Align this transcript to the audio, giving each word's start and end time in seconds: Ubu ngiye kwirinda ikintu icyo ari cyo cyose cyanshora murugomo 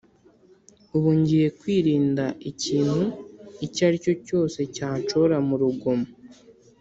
Ubu 0.95 1.09
ngiye 1.19 1.47
kwirinda 1.59 2.25
ikintu 2.51 2.99
icyo 3.65 3.81
ari 3.87 3.97
cyo 4.03 4.13
cyose 4.25 4.59
cyanshora 4.75 5.35
murugomo 5.47 6.07